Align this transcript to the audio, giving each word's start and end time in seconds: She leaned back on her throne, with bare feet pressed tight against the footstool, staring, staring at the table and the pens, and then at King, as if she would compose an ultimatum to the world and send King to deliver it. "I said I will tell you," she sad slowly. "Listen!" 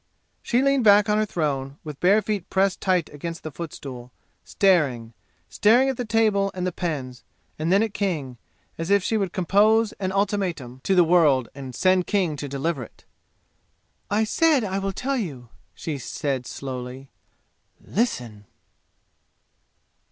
She 0.41 0.63
leaned 0.63 0.83
back 0.83 1.09
on 1.09 1.19
her 1.19 1.27
throne, 1.27 1.77
with 1.83 1.99
bare 1.99 2.23
feet 2.23 2.49
pressed 2.49 2.81
tight 2.81 3.13
against 3.13 3.43
the 3.43 3.51
footstool, 3.51 4.11
staring, 4.43 5.13
staring 5.47 5.89
at 5.89 5.97
the 5.97 6.05
table 6.05 6.49
and 6.55 6.65
the 6.65 6.71
pens, 6.71 7.23
and 7.59 7.71
then 7.71 7.83
at 7.83 7.93
King, 7.93 8.39
as 8.79 8.89
if 8.89 9.03
she 9.03 9.15
would 9.15 9.31
compose 9.31 9.91
an 9.99 10.11
ultimatum 10.11 10.81
to 10.85 10.95
the 10.95 11.03
world 11.03 11.49
and 11.53 11.75
send 11.75 12.07
King 12.07 12.35
to 12.37 12.47
deliver 12.49 12.81
it. 12.81 13.05
"I 14.09 14.23
said 14.23 14.63
I 14.63 14.79
will 14.79 14.91
tell 14.91 15.17
you," 15.17 15.49
she 15.75 15.99
sad 15.99 16.47
slowly. 16.47 17.11
"Listen!" 17.79 18.45